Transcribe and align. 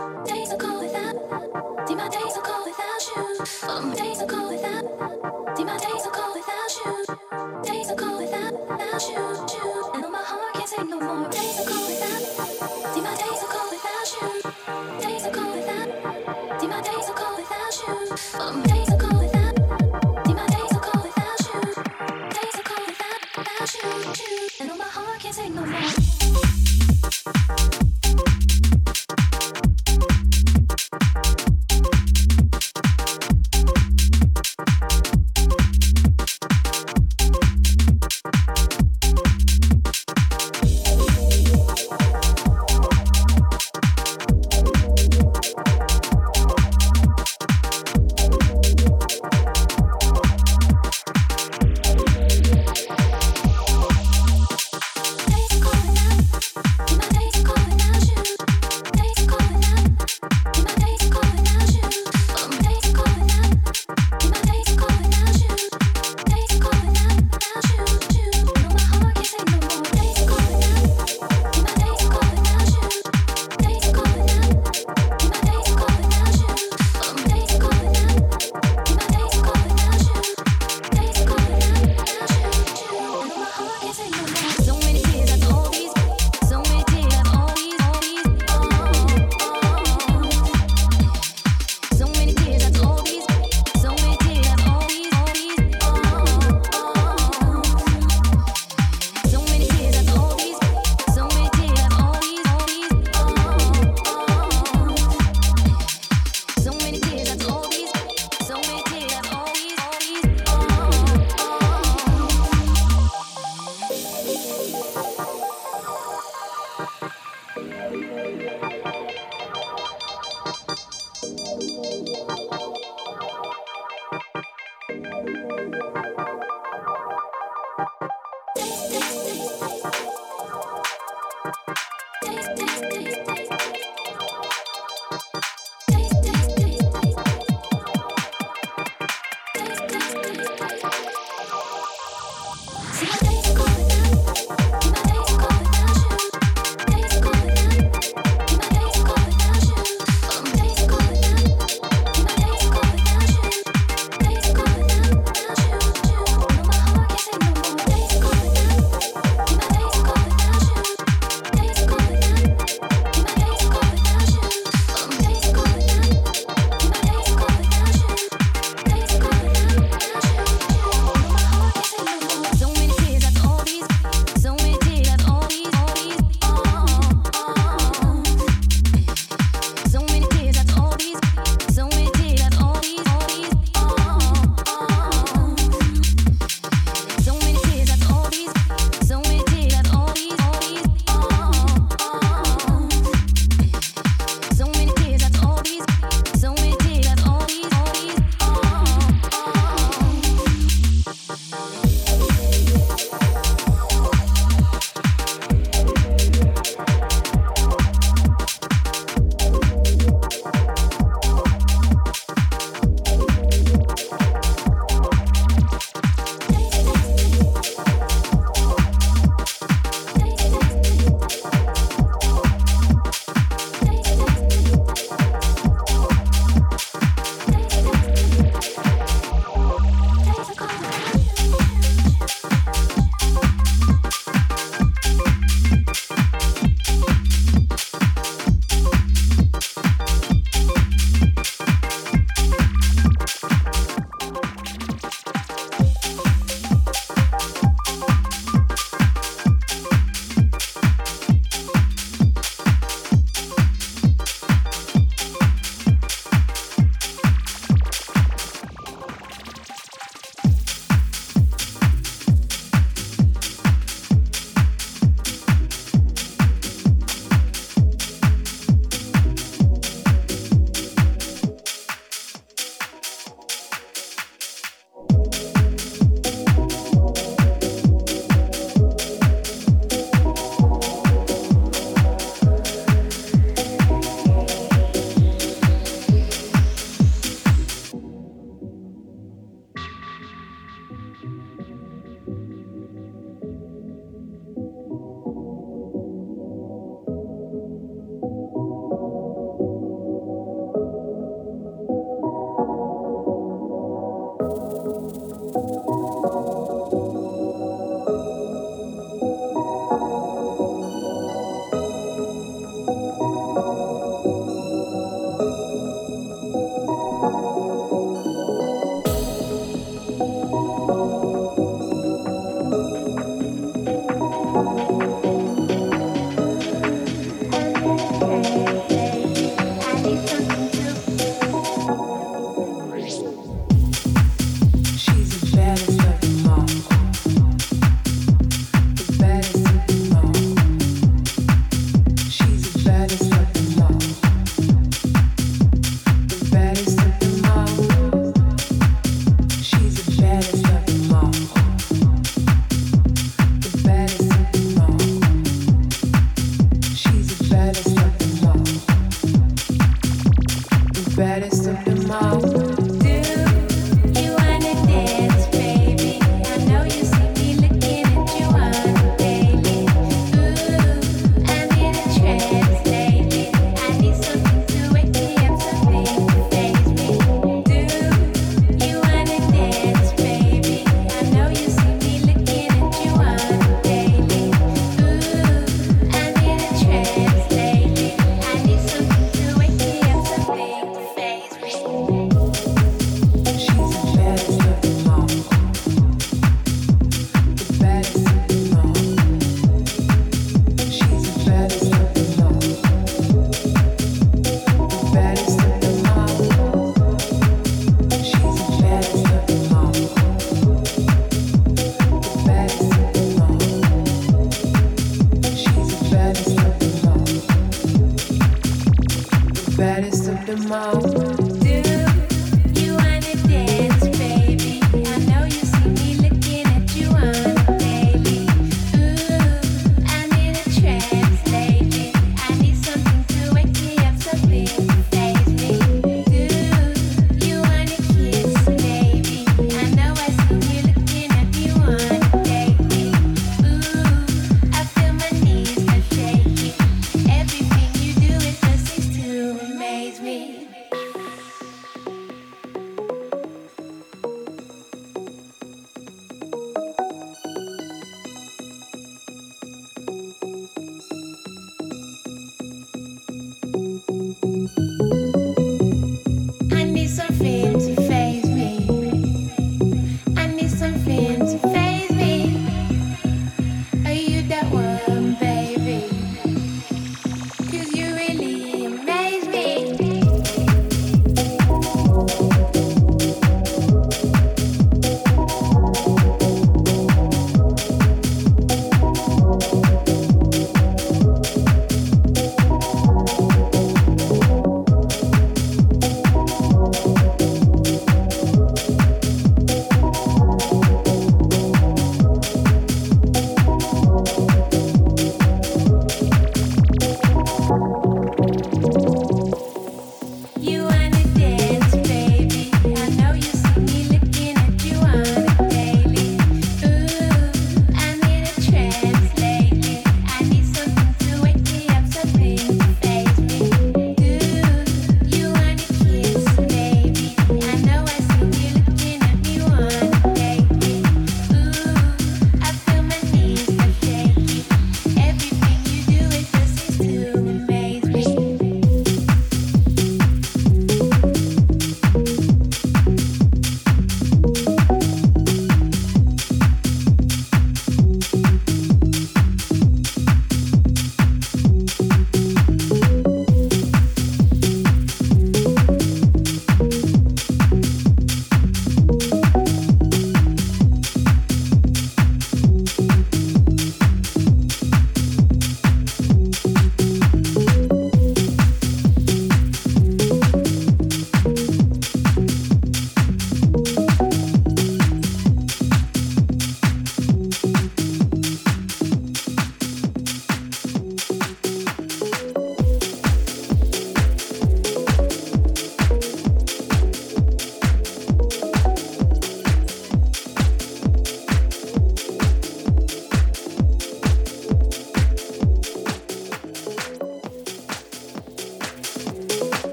Thank 0.00 0.39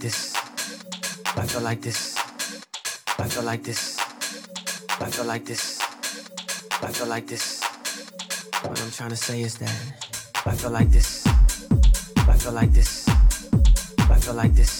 like 0.00 0.12
this. 0.12 0.34
I 1.36 1.46
feel 1.46 1.60
like 1.62 1.82
this. 1.82 2.16
I 3.18 3.28
feel 3.28 3.42
like 3.42 3.62
this. 3.62 3.98
I 4.98 5.10
feel 5.10 5.26
like 5.26 5.44
this. 5.44 5.80
I 6.82 6.86
feel 6.86 7.06
like 7.06 7.26
this. 7.26 7.62
What 8.62 8.80
I'm 8.80 8.90
trying 8.92 9.10
to 9.10 9.16
say 9.16 9.42
is 9.42 9.58
that 9.58 9.76
I 10.46 10.52
feel 10.52 10.70
like 10.70 10.90
this. 10.90 11.26
I 12.16 12.36
feel 12.38 12.52
like 12.52 12.72
this. 12.72 13.06
I 13.98 14.18
feel 14.18 14.34
like 14.34 14.54
this. 14.54 14.79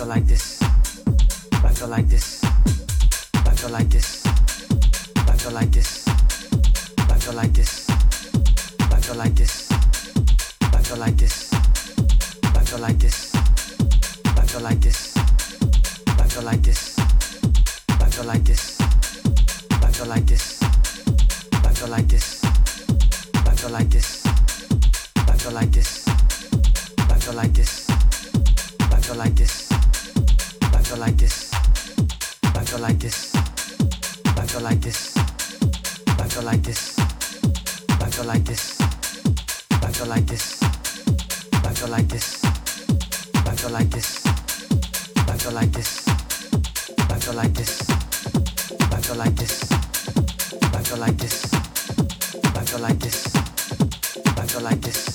Feel 0.00 0.08
like 0.08 0.26
this. 0.26 0.62
I 1.52 1.68
feel 1.74 1.88
like 1.88 2.08
this. 2.08 2.42
I 3.34 3.50
feel 3.54 3.68
like 3.68 3.90
this. 3.90 4.24
I 4.24 5.36
feel 5.36 5.52
like 5.52 5.70
this. 5.72 6.08
I 6.96 7.18
feel 7.18 7.34
like 7.34 7.52
this. 7.52 7.90
I 8.80 9.00
feel 9.02 9.16
like 9.16 9.34
this. 9.34 9.70
I 10.62 10.80
feel 10.80 10.96
like 10.96 11.16
this. 11.18 11.52
I 11.52 12.64
feel 12.64 12.78
like 12.78 12.98
this. 12.98 13.34
I 14.24 14.46
feel 14.46 14.60
like 14.62 14.80
this. 14.80 15.16
I 16.06 16.28
feel 16.28 16.44
like 16.44 16.62
this. 16.62 16.96
I 18.00 18.08
feel 18.08 18.24
like 18.24 18.44
this. 18.46 18.80
I 19.76 19.90
feel 19.92 20.06
like 20.06 20.26
this. 20.26 20.62
I 21.52 21.72
feel 21.74 21.88
like 21.88 22.08
this. 22.08 22.42
I 23.34 23.54
feel 23.54 23.70
like 23.70 23.90
this. 23.90 24.24
I 25.28 25.36
feel 25.36 25.52
like 25.52 25.70
this. 25.70 26.08
I 26.96 27.18
feel 27.18 27.34
like 27.34 27.52
this. 27.52 27.90
I 28.80 29.00
feel 29.02 29.16
like 29.16 29.34
this. 29.34 29.69
I 30.90 30.92
feel 30.92 31.02
like 31.02 31.18
this. 31.18 31.52
I 32.42 32.64
feel 32.64 32.80
like 32.80 32.98
this. 32.98 33.32
I 33.36 34.44
feel 34.44 34.60
like 34.60 34.80
this. 34.80 35.16
I 36.18 36.28
feel 36.28 36.42
like 36.42 36.64
this. 36.64 36.98
I 38.00 38.10
feel 38.10 38.24
like 38.26 38.44
this. 38.44 38.80
I 39.72 39.92
feel 39.92 40.08
like 40.08 40.26
this. 40.26 40.60
I 41.62 41.72
feel 41.72 41.86
like 41.90 42.08
this. 42.08 42.42
I 43.44 43.54
feel 43.54 43.70
like 43.70 43.92
this. 43.92 44.26
I 45.28 45.38
feel 45.38 45.52
like 45.52 45.72
this. 47.54 47.88
I 48.90 49.00
feel 49.00 49.14
like 49.14 49.36
this. 51.16 51.42
I 52.56 52.64
feel 52.64 52.80
like 52.80 52.98
this. 52.98 53.26
I 54.26 54.46
feel 54.46 54.62
like 54.62 54.80
this. 54.80 55.09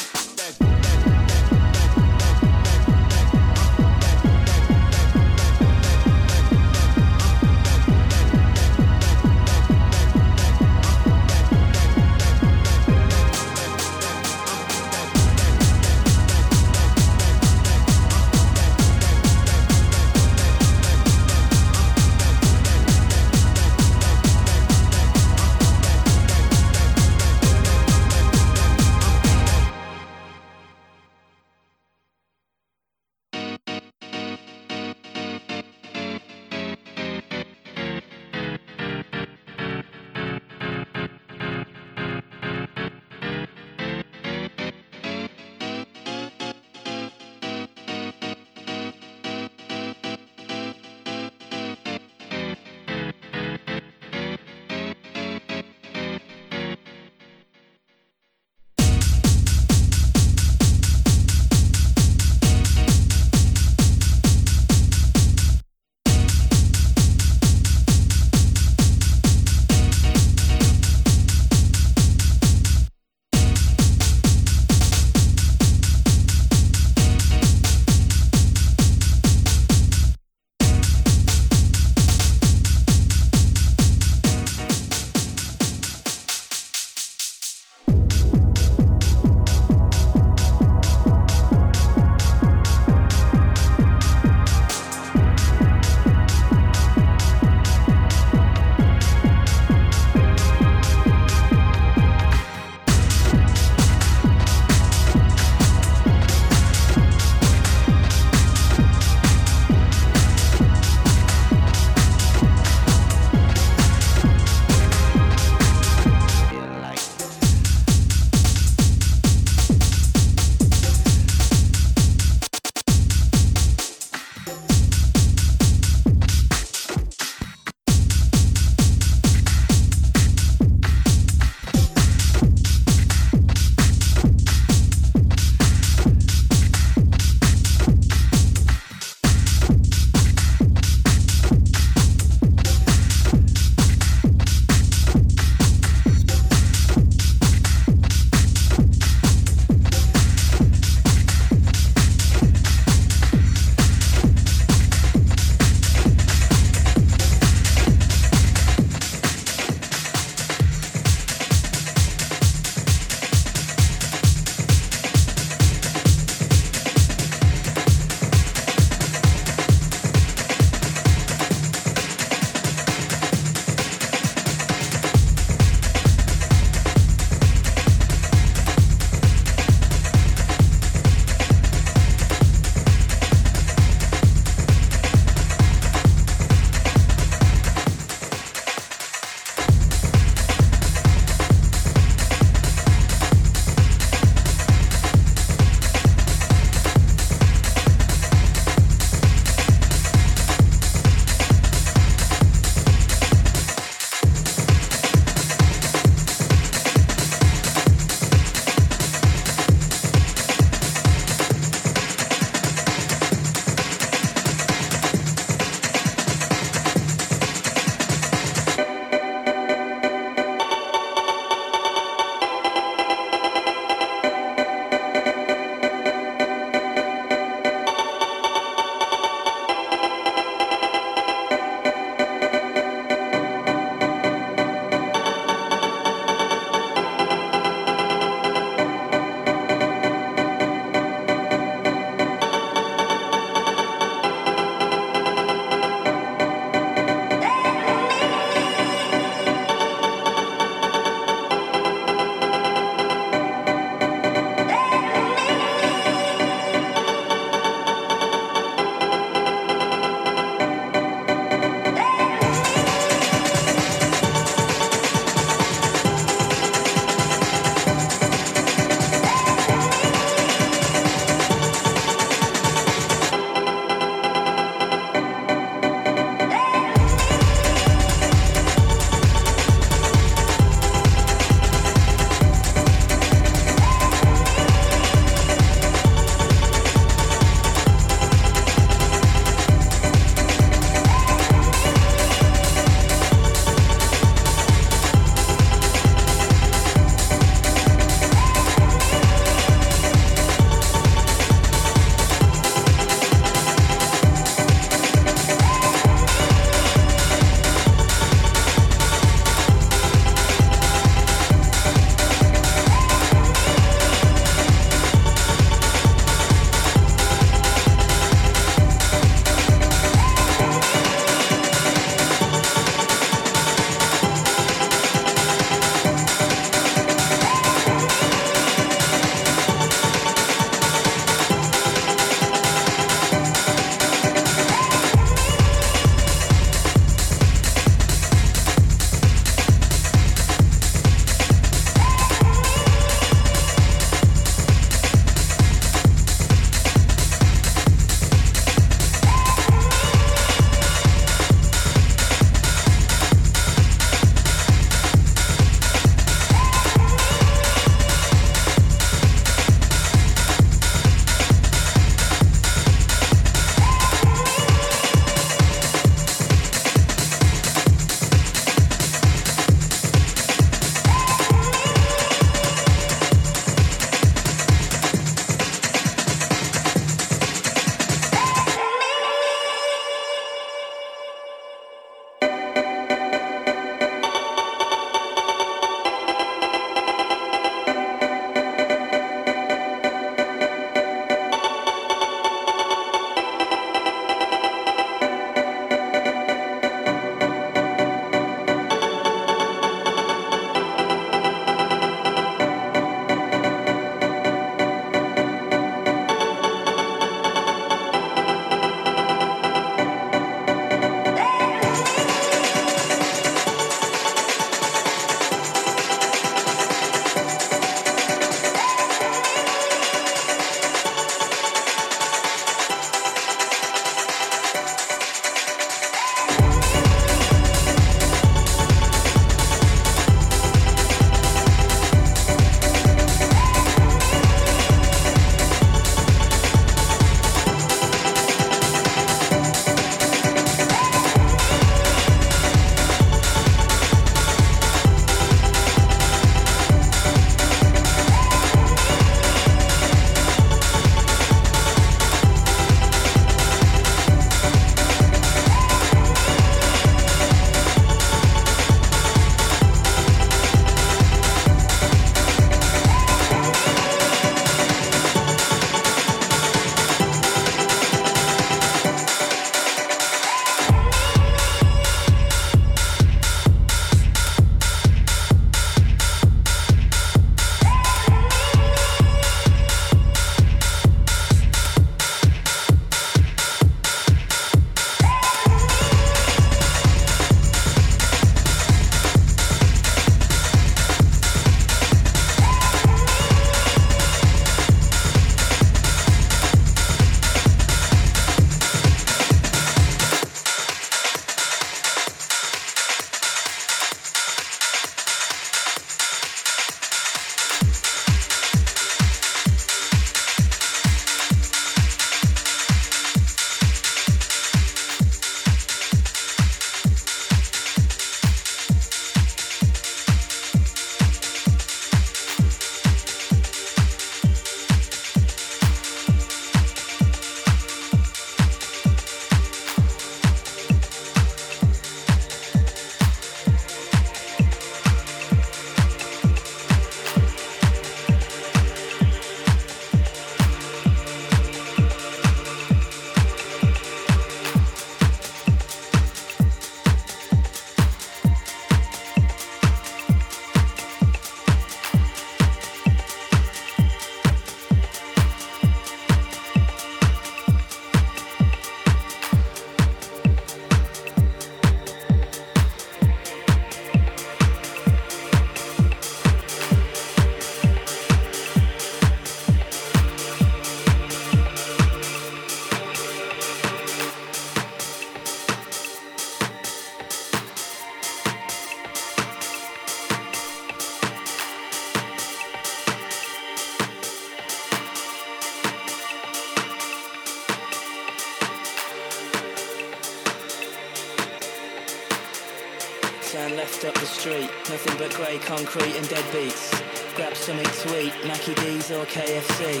Concrete 595.66 596.14
and 596.16 596.28
dead 596.28 596.44
beats. 596.52 596.90
Grab 597.34 597.54
something 597.56 597.84
to 597.84 598.22
eat, 598.22 598.32
Mackie 598.46 598.74
D's 598.74 599.10
or 599.10 599.24
KFC. 599.26 600.00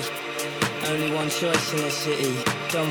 Only 0.88 1.12
one 1.12 1.28
choice 1.28 1.72
in 1.72 1.80
the 1.82 1.90
city. 1.90 2.32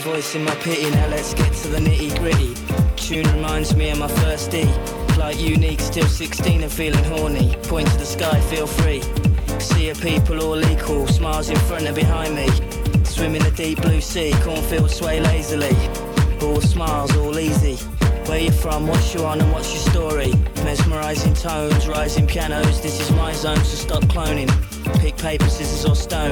Voice 0.02 0.36
in 0.36 0.44
my 0.44 0.56
pity, 0.56 0.90
now 0.90 1.08
let's 1.08 1.34
get 1.34 1.54
to 1.54 1.70
the 1.70 1.78
nitty 1.78 2.20
gritty. 2.20 2.54
Tune 2.98 3.26
reminds 3.34 3.76
me 3.76 3.92
of 3.92 4.00
my 4.00 4.10
first 4.10 4.52
D. 4.52 4.66
Like 5.18 5.40
unique, 5.40 5.80
still 5.80 6.08
16 6.08 6.64
and 6.64 6.72
feeling 6.72 7.04
horny. 7.06 7.56
Point 7.64 7.88
to 7.88 7.98
the 7.98 8.06
sky, 8.06 8.42
feel 8.42 8.68
free. 8.68 9.02
See 9.60 9.90
a 9.90 9.96
people 9.96 10.44
all 10.44 10.60
equal, 10.66 11.08
smiles 11.08 11.50
in 11.50 11.58
front 11.60 11.86
and 11.86 11.96
behind 11.96 12.36
me. 12.36 12.48
Swim 13.06 13.36
in 13.36 13.44
the 13.44 13.54
deep 13.56 13.82
blue 13.82 14.02
sea, 14.02 14.34
cornfields 14.42 14.96
sway 14.96 15.22
lazily. 15.22 15.76
All 16.42 16.60
smiles, 16.60 17.16
all 17.16 17.40
easy. 17.40 17.78
Where 18.28 18.40
you 18.40 18.52
from, 18.52 18.88
what's 18.88 19.14
you 19.14 19.24
on 19.24 19.40
and 19.40 19.52
what's 19.52 19.72
your 19.72 19.94
story? 19.94 20.34
Mesmerizing 20.64 21.36
tones, 21.36 21.88
rising 21.88 22.26
pianos, 22.26 22.82
this 22.82 23.00
is 23.00 23.12
my 23.12 23.32
zone, 23.34 23.58
so 23.58 23.76
stop 23.76 24.04
cloning. 24.06 24.50
Pick 25.00 25.16
paper, 25.18 25.48
scissors 25.48 25.86
or 25.86 25.96
stone. 25.96 26.32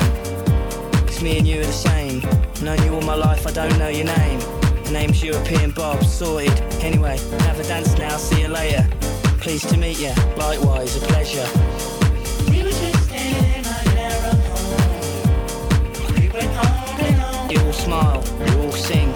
Cause 1.05 1.21
me 1.21 1.37
and 1.37 1.47
you 1.47 1.61
are 1.61 1.65
the 1.65 1.71
same. 1.71 2.19
Known 2.63 2.83
you 2.83 2.95
all 2.95 3.01
my 3.01 3.13
life, 3.13 3.45
I 3.45 3.51
don't 3.51 3.77
know 3.77 3.89
your 3.89 4.05
name. 4.05 4.39
The 4.85 4.91
name's 4.91 5.23
European 5.23 5.69
Bob, 5.69 6.03
sorted. 6.03 6.59
Anyway, 6.81 7.19
have 7.41 7.59
a 7.59 7.63
dance 7.63 7.95
now, 7.97 8.17
see 8.17 8.41
you 8.41 8.47
later. 8.47 8.87
Pleased 9.39 9.69
to 9.69 9.77
meet 9.77 9.99
you, 9.99 10.13
likewise, 10.35 10.95
a 10.97 10.99
pleasure. 11.05 11.47
We 12.49 12.63
were 12.63 12.69
just 12.69 13.03
standing 13.05 13.65
on 13.67 13.95
narrow 13.95 14.35
home. 14.49 16.15
We 16.19 16.27
went 16.29 16.57
on 16.57 17.01
and 17.01 17.21
on. 17.21 17.49
You 17.51 17.59
all 17.61 17.73
smile, 17.73 18.23
you 18.47 18.61
all 18.61 18.71
sing, 18.71 19.13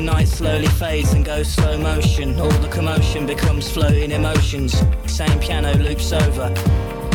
The 0.00 0.06
night 0.06 0.28
slowly 0.28 0.66
fades 0.66 1.12
and 1.12 1.22
goes 1.22 1.52
slow 1.52 1.76
motion. 1.76 2.40
All 2.40 2.48
the 2.48 2.68
commotion 2.68 3.26
becomes 3.26 3.70
floating 3.70 4.12
emotions. 4.12 4.82
Same 5.04 5.38
piano 5.40 5.74
loops 5.74 6.10
over. 6.14 6.54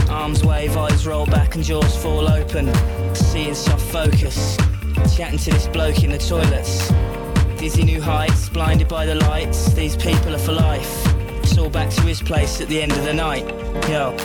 Arms 0.08 0.44
wave, 0.44 0.78
eyes 0.78 1.08
roll 1.08 1.26
back 1.26 1.56
and 1.56 1.64
jaws 1.64 1.98
fall 1.98 2.30
open. 2.30 2.72
Seeing 3.16 3.56
soft 3.56 3.84
focus. 3.92 4.56
Chatting 5.18 5.40
to 5.40 5.50
this 5.50 5.68
bloke 5.68 6.04
in 6.04 6.12
the 6.12 6.20
toilets. 6.20 6.92
Dizzy 7.60 7.82
new 7.82 8.00
heights, 8.00 8.50
blinded 8.50 8.88
by 8.88 9.08
the 9.08 9.16
lights. 9.16 9.74
These 9.74 9.96
people 9.96 10.36
are 10.36 10.38
for 10.38 10.52
life. 10.52 11.08
It's 11.42 11.58
all 11.58 11.72
back 11.72 11.90
to 11.90 12.02
his 12.02 12.22
place 12.22 12.62
at 12.62 12.68
the 12.68 12.84
end 12.84 12.92
of 12.92 13.04
the 13.04 13.16
night. 13.16 13.48
Yo, 13.90 14.16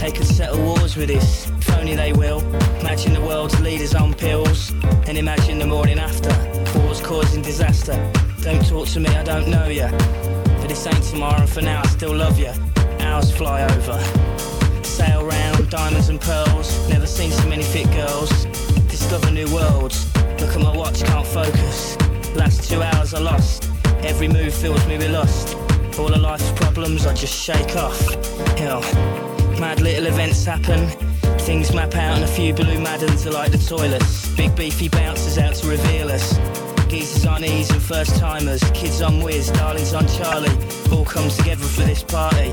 they 0.00 0.10
could 0.10 0.26
settle 0.26 0.58
wars 0.58 0.96
with 0.96 1.06
this. 1.06 1.48
If 1.60 1.70
only 1.78 1.94
they 1.94 2.12
will. 2.12 2.40
Imagine 2.80 3.12
the 3.12 3.20
world's 3.20 3.60
leaders 3.60 3.94
on 3.94 4.14
pills. 4.14 4.72
And 5.06 5.16
imagine 5.16 5.60
the 5.60 5.66
morning 5.66 6.00
after. 6.00 6.53
Causing 7.04 7.42
disaster. 7.42 7.92
Don't 8.40 8.66
talk 8.66 8.88
to 8.88 8.98
me, 8.98 9.10
I 9.10 9.22
don't 9.22 9.48
know 9.48 9.66
ya. 9.66 9.90
But 9.90 10.68
this 10.68 10.86
ain't 10.86 11.04
tomorrow, 11.04 11.38
and 11.38 11.48
for 11.48 11.60
now 11.60 11.82
I 11.84 11.86
still 11.88 12.16
love 12.16 12.38
ya. 12.38 12.54
Hours 13.00 13.30
fly 13.30 13.62
over. 13.62 14.02
Sail 14.82 15.22
round, 15.26 15.68
diamonds 15.68 16.08
and 16.08 16.18
pearls. 16.18 16.88
Never 16.88 17.06
seen 17.06 17.30
so 17.30 17.46
many 17.46 17.62
fit 17.62 17.90
girls. 17.92 18.46
Discover 18.88 19.32
new 19.32 19.46
worlds. 19.52 20.10
Look 20.40 20.56
at 20.56 20.60
my 20.60 20.74
watch, 20.74 21.04
can't 21.04 21.26
focus. 21.26 21.98
Last 22.34 22.70
two 22.70 22.80
hours 22.80 23.12
I 23.12 23.20
lost. 23.20 23.70
Every 24.02 24.26
move 24.26 24.54
fills 24.54 24.84
me 24.86 24.96
with 24.96 25.10
lust. 25.10 25.56
All 25.98 26.10
of 26.10 26.22
life's 26.22 26.50
problems 26.52 27.04
I 27.06 27.12
just 27.12 27.34
shake 27.34 27.76
off. 27.76 28.00
Hell, 28.56 28.80
mad 29.60 29.82
little 29.82 30.06
events 30.06 30.42
happen. 30.46 30.88
Things 31.40 31.70
map 31.74 31.94
out 31.96 32.16
and 32.16 32.24
a 32.24 32.28
few 32.28 32.54
blue 32.54 32.80
maddens 32.80 33.26
are 33.26 33.32
like 33.32 33.52
the 33.52 33.58
toilets. 33.58 34.34
Big 34.36 34.56
beefy 34.56 34.88
bouncers 34.88 35.36
out 35.36 35.54
to 35.56 35.68
reveal 35.68 36.08
us. 36.08 36.63
Geezers 36.94 37.26
on 37.26 37.42
ease 37.42 37.70
and 37.72 37.82
first 37.82 38.16
timers. 38.20 38.62
Kids 38.72 39.02
on 39.02 39.20
whiz, 39.20 39.50
darlings 39.50 39.94
on 39.94 40.06
Charlie. 40.06 40.56
All 40.92 41.04
comes 41.04 41.36
together 41.36 41.64
for 41.64 41.82
this 41.82 42.04
party. 42.04 42.52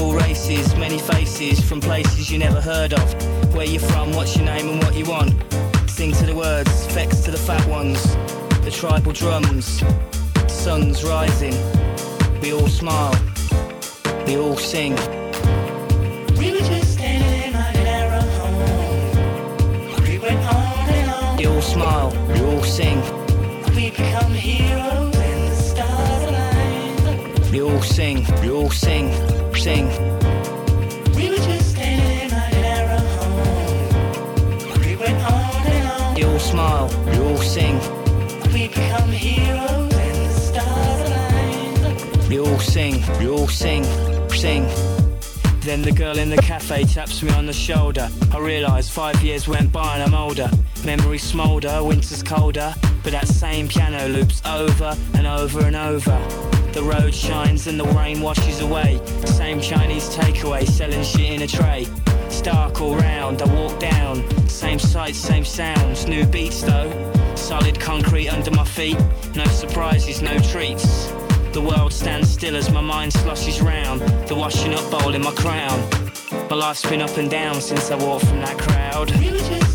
All 0.00 0.14
races, 0.14 0.76
many 0.76 0.96
faces 0.96 1.60
from 1.60 1.80
places 1.80 2.30
you 2.30 2.38
never 2.38 2.60
heard 2.60 2.92
of. 2.92 3.52
Where 3.52 3.66
you 3.66 3.80
from, 3.80 4.12
what's 4.12 4.36
your 4.36 4.44
name 4.44 4.68
and 4.68 4.80
what 4.84 4.94
you 4.94 5.06
want. 5.06 5.34
Sing 5.90 6.12
to 6.12 6.24
the 6.24 6.36
words, 6.36 6.70
effects 6.86 7.22
to 7.22 7.32
the 7.32 7.36
fat 7.36 7.66
ones. 7.68 8.00
The 8.64 8.70
tribal 8.70 9.10
drums, 9.10 9.82
sun's 10.46 11.02
rising. 11.02 11.56
We 12.40 12.52
all 12.52 12.68
smile, 12.68 13.18
we 14.24 14.36
all 14.36 14.56
sing. 14.56 14.94
We 16.38 16.52
were 16.52 16.58
just 16.58 16.92
standing 16.92 17.56
on 17.56 17.72
narrow 17.74 18.20
home. 18.38 20.02
We 20.04 20.18
went 20.20 20.38
on 20.46 20.88
and 20.90 21.10
on. 21.10 21.36
We 21.38 21.46
all 21.46 21.60
smile, 21.60 22.10
we 22.28 22.40
all 22.40 22.62
sing. 22.62 23.19
We 23.80 23.88
become 23.88 24.32
heroes 24.34 25.16
when 25.16 25.48
the 25.48 25.56
stars 25.56 26.24
align. 26.24 27.50
We 27.50 27.62
all 27.62 27.80
sing, 27.80 28.26
we 28.42 28.50
all 28.50 28.68
sing, 28.68 29.10
sing. 29.54 29.86
We 31.16 31.30
were 31.30 31.36
just 31.36 31.70
standing 31.70 32.30
on 32.30 32.50
narrow 32.60 32.98
home. 33.16 34.80
We 34.82 34.96
went 34.96 35.16
on 35.24 35.66
and 35.66 35.88
on. 35.88 36.14
We 36.14 36.24
all 36.24 36.38
smile, 36.38 36.88
we 37.06 37.18
all 37.20 37.38
sing. 37.38 37.78
We 38.52 38.68
become 38.68 39.08
heroes 39.08 39.94
when 39.94 40.12
the 40.12 40.28
stars 40.28 41.00
align. 41.08 42.28
We 42.28 42.38
all 42.38 42.58
sing, 42.58 43.02
we 43.18 43.28
all 43.30 43.48
sing, 43.48 43.84
sing. 44.28 44.68
Then 45.62 45.80
the 45.80 45.92
girl 45.92 46.18
in 46.18 46.28
the 46.28 46.42
cafe 46.42 46.84
taps 46.84 47.22
me 47.22 47.32
on 47.32 47.46
the 47.46 47.54
shoulder. 47.54 48.10
I 48.30 48.40
realise 48.40 48.90
five 48.90 49.22
years 49.22 49.48
went 49.48 49.72
by 49.72 49.94
and 49.96 50.02
I'm 50.02 50.14
older. 50.14 50.50
Memories 50.84 51.22
smoulder, 51.22 51.82
winter's 51.82 52.22
colder. 52.22 52.74
But 53.02 53.12
that 53.12 53.28
same 53.28 53.68
piano 53.68 54.08
loops 54.08 54.42
over 54.46 54.96
and 55.14 55.26
over 55.26 55.60
and 55.60 55.76
over. 55.76 56.18
The 56.72 56.82
road 56.82 57.14
shines 57.14 57.66
and 57.66 57.80
the 57.80 57.84
rain 57.84 58.20
washes 58.20 58.60
away. 58.60 59.00
Same 59.24 59.60
Chinese 59.60 60.08
takeaway 60.14 60.66
selling 60.68 61.02
shit 61.02 61.32
in 61.32 61.42
a 61.42 61.46
tray. 61.46 61.86
It's 62.26 62.40
dark 62.40 62.80
all 62.80 62.94
round, 62.94 63.42
I 63.42 63.52
walk 63.52 63.80
down. 63.80 64.22
Same 64.48 64.78
sights, 64.78 65.18
same 65.18 65.44
sounds, 65.44 66.06
new 66.06 66.24
beats 66.26 66.62
though. 66.62 66.90
Solid 67.34 67.80
concrete 67.80 68.28
under 68.28 68.52
my 68.52 68.64
feet, 68.64 68.98
no 69.34 69.44
surprises, 69.46 70.22
no 70.22 70.38
treats. 70.38 71.06
The 71.52 71.60
world 71.60 71.92
stands 71.92 72.30
still 72.30 72.54
as 72.54 72.70
my 72.70 72.80
mind 72.80 73.12
sloshes 73.12 73.60
round, 73.60 74.02
the 74.28 74.36
washing 74.36 74.74
up 74.74 74.88
bowl 74.90 75.14
in 75.14 75.22
my 75.22 75.32
crown. 75.32 75.80
My 76.48 76.56
life's 76.56 76.88
been 76.88 77.02
up 77.02 77.16
and 77.16 77.28
down 77.28 77.60
since 77.60 77.90
I 77.90 77.96
walked 77.96 78.26
from 78.26 78.40
that 78.42 78.56
crowd. 78.58 79.69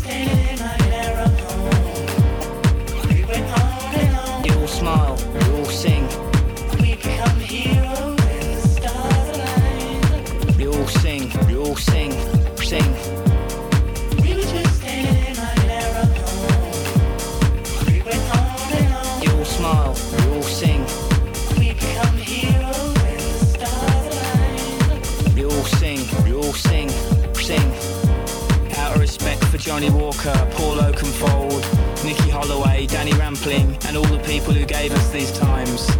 Johnny 29.76 29.90
Walker, 29.90 30.32
Paul 30.52 30.76
Oakenfold, 30.76 31.62
Nicky 32.02 32.30
Holloway, 32.30 32.86
Danny 32.86 33.12
Rampling, 33.12 33.76
and 33.86 33.94
all 33.94 34.06
the 34.06 34.20
people 34.20 34.54
who 34.54 34.64
gave 34.64 34.90
us 34.90 35.10
these 35.10 35.30
times. 35.38 35.90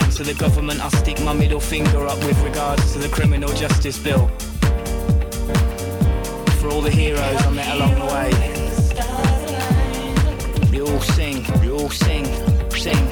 And 0.00 0.10
to 0.12 0.24
the 0.24 0.32
government, 0.32 0.82
I 0.82 0.88
stick 0.88 1.20
my 1.22 1.34
middle 1.34 1.60
finger 1.60 2.06
up 2.06 2.16
with 2.24 2.42
regards 2.42 2.94
to 2.94 2.98
the 2.98 3.10
criminal 3.10 3.52
justice 3.52 3.98
bill. 3.98 4.28
For 6.58 6.70
all 6.70 6.80
the 6.80 6.90
heroes 6.90 7.42
I 7.44 7.50
met 7.50 7.68
along 7.76 7.96
the 7.96 8.06
way. 8.16 8.30
we 10.70 10.80
all 10.80 11.00
sing, 11.02 11.44
we 11.60 11.70
all 11.70 11.90
sing, 11.90 12.24
sing. 12.70 13.06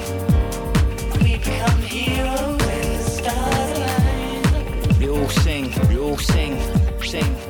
We 1.21 1.37
become 1.37 1.79
heroes 1.83 2.57
when 2.65 2.87
the 2.91 3.03
stars 3.03 3.77
align. 3.77 4.99
You 4.99 5.15
all 5.15 5.29
sing, 5.29 5.71
we 5.89 5.99
all 5.99 6.17
sing, 6.17 6.59
sing. 7.03 7.44